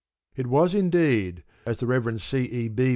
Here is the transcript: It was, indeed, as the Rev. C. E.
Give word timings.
It 0.35 0.47
was, 0.47 0.73
indeed, 0.73 1.43
as 1.67 1.77
the 1.79 1.85
Rev. 1.85 2.19
C. 2.19 2.39
E. 2.39 2.69